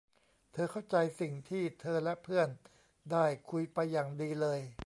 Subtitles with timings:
[0.53, 2.49] เธอเข้าใจสิ่งที่เธอและเพื่อน
[3.11, 4.59] ได้คุยไปอย่างดีเลย